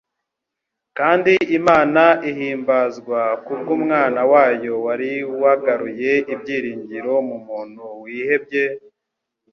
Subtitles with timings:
[0.97, 8.63] kandi Imana ihimbazwa ku bw'Umwana wayo wari wagaruye ibyiringiro mu muntu wihebye,